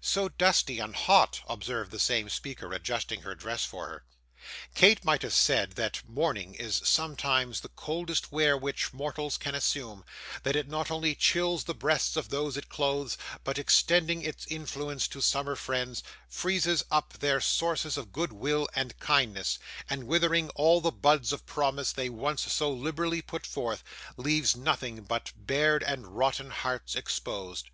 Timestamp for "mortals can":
8.92-9.54